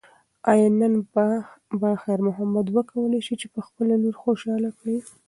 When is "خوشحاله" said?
4.23-4.69